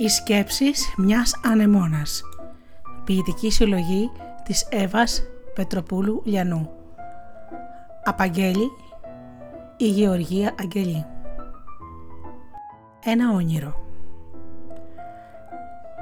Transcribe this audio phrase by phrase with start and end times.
[0.00, 2.22] Οι σκέψεις μιας ανεμόνας.
[3.04, 4.10] Ποιητική συλλογή
[4.44, 5.22] της Εύας
[5.54, 6.70] Πετροπούλου Λιανού.
[8.04, 8.70] Απαγγέλη
[9.76, 11.06] η Γεωργία Αγγελή.
[13.04, 13.74] Ένα όνειρο.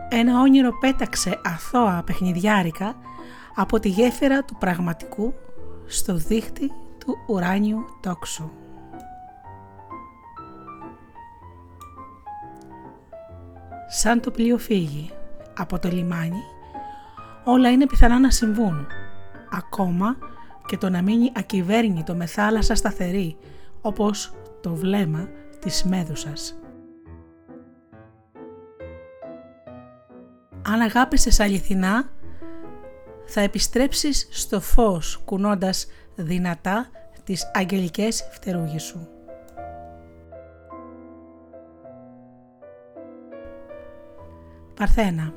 [0.08, 2.94] Ένα όνειρο πέταξε αθώα παιχνιδιάρικα
[3.54, 5.34] από τη γέφυρα του πραγματικού
[5.86, 8.50] στο δίχτυ του ουράνιου τόξου.
[13.88, 15.10] Σαν το πλοίο φύγει
[15.56, 16.42] από το λιμάνι,
[17.44, 18.86] όλα είναι πιθανά να συμβούν,
[19.50, 20.16] ακόμα
[20.66, 23.36] και το να μείνει ακυβέρνητο με θάλασσα σταθερή,
[23.80, 25.28] όπως το βλέμμα
[25.60, 26.58] της Μέδουσας.
[30.62, 32.10] Αν αγάπησες αληθινά,
[33.26, 36.90] θα επιστρέψεις στο φως κουνώντας δυνατά
[37.24, 39.15] τις αγγελικές φτερούγες σου.
[44.76, 45.32] Παρθένα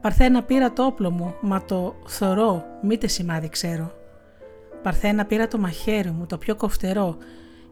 [0.00, 3.92] Παρθένα πήρα το όπλο μου, μα το θωρώ, μήτε σημάδι ξέρω.
[4.82, 7.16] Παρθένα πήρα το μαχαίρι μου, το πιο κοφτερό,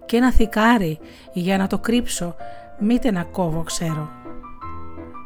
[0.07, 0.99] και ένα θικάρι
[1.33, 2.35] για να το κρύψω,
[2.79, 4.09] μήτε να κόβω ξέρω.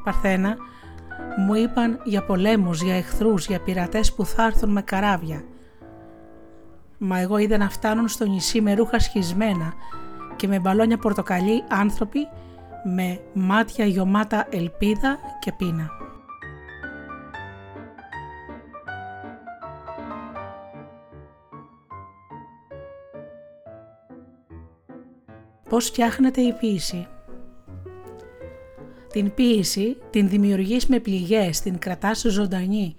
[0.05, 0.57] Παρθένα,
[1.47, 5.45] μου είπαν για πολέμους, για εχθρούς, για πειρατές που θα έρθουν με καράβια.
[6.98, 9.73] Μα εγώ είδα να φτάνουν στο νησί με ρούχα σχισμένα
[10.37, 12.29] και με μπαλόνια πορτοκαλί άνθρωποι
[12.84, 15.91] με μάτια γιωμάτα ελπίδα και πείνα.
[25.69, 27.06] Πώς φτιάχνεται η ποίηση.
[29.12, 32.96] Την ποίηση την δημιουργείς με πληγές, την κρατάς ζωντανή,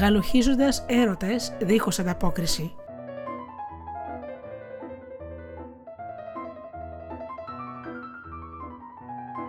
[0.00, 2.74] γαλουχίζοντας έρωτες δίχως ανταπόκριση.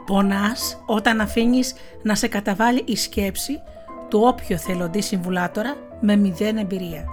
[0.06, 3.62] Πονάς όταν αφήνεις να σε καταβάλει η σκέψη
[4.10, 7.06] του όποιο θελοντή συμβουλάτορα με μηδέν εμπειρία.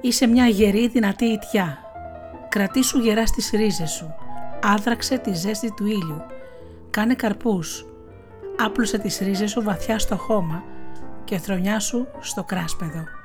[0.00, 1.78] Είσαι μια γερή δυνατή ιτιά.
[2.48, 4.14] Κρατήσου γερά στις ρίζες σου.
[4.62, 6.22] Άδραξε τη ζέστη του ήλιου.
[6.90, 7.86] Κάνε καρπούς.
[8.58, 10.62] Άπλωσε τις ρίζες σου βαθιά στο χώμα
[11.24, 13.17] και θρονιά σου στο κράσπεδο.